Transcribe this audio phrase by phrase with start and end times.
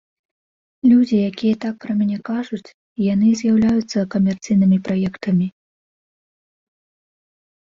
[0.91, 2.73] Людзі, якія так пра мяне кажуць,
[3.13, 5.51] яны і з'яўляюцца камерцыйнымі праектамі.